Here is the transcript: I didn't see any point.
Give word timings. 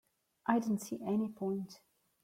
I 0.47 0.57
didn't 0.57 0.79
see 0.79 0.99
any 1.05 1.27
point. 1.29 1.79